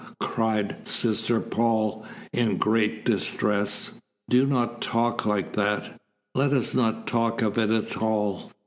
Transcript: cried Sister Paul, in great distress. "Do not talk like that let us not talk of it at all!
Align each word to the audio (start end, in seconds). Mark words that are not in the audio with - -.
cried 0.19 0.77
Sister 0.87 1.39
Paul, 1.39 2.03
in 2.33 2.57
great 2.57 3.05
distress. 3.05 4.01
"Do 4.29 4.47
not 4.47 4.81
talk 4.81 5.27
like 5.27 5.53
that 5.53 6.01
let 6.33 6.53
us 6.53 6.73
not 6.73 7.05
talk 7.05 7.43
of 7.43 7.55
it 7.59 7.69
at 7.69 8.01
all! 8.01 8.51